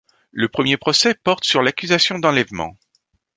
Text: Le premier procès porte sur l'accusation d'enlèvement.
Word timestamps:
Le 0.31 0.49
premier 0.49 0.77
procès 0.77 1.13
porte 1.13 1.43
sur 1.43 1.61
l'accusation 1.61 2.17
d'enlèvement. 2.17 2.75